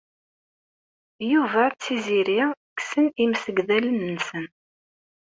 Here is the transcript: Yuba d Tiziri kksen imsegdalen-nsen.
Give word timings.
Yuba 1.31 1.63
d 1.67 1.73
Tiziri 1.83 2.41
kksen 2.75 3.05
imsegdalen-nsen. 3.23 4.45